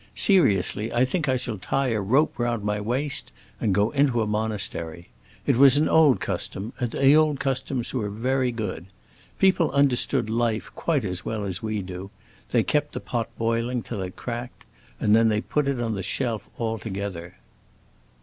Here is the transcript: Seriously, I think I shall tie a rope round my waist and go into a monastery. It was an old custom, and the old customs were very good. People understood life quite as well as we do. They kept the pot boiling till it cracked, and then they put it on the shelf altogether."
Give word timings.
Seriously, 0.15 0.91
I 0.91 1.05
think 1.05 1.29
I 1.29 1.37
shall 1.37 1.59
tie 1.59 1.89
a 1.89 2.01
rope 2.01 2.39
round 2.39 2.63
my 2.63 2.81
waist 2.81 3.31
and 3.59 3.71
go 3.71 3.91
into 3.91 4.23
a 4.23 4.25
monastery. 4.25 5.09
It 5.45 5.57
was 5.57 5.77
an 5.77 5.87
old 5.87 6.19
custom, 6.19 6.73
and 6.79 6.89
the 6.89 7.13
old 7.13 7.39
customs 7.39 7.93
were 7.93 8.09
very 8.09 8.51
good. 8.51 8.87
People 9.37 9.69
understood 9.73 10.27
life 10.27 10.71
quite 10.73 11.05
as 11.05 11.23
well 11.23 11.45
as 11.45 11.61
we 11.61 11.83
do. 11.83 12.09
They 12.49 12.63
kept 12.63 12.93
the 12.93 12.99
pot 12.99 13.29
boiling 13.37 13.83
till 13.83 14.01
it 14.01 14.15
cracked, 14.15 14.63
and 14.99 15.15
then 15.15 15.29
they 15.29 15.39
put 15.39 15.67
it 15.67 15.79
on 15.79 15.93
the 15.93 16.01
shelf 16.01 16.49
altogether." 16.57 17.35